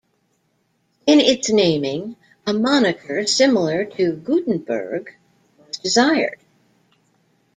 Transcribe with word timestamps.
In 1.05 1.19
its 1.19 1.51
naming, 1.51 2.15
a 2.47 2.53
moniker 2.53 3.23
similar 3.27 3.85
to 3.85 4.13
"Gutenberg" 4.13 5.13
was 5.67 5.77
desired. 5.77 6.39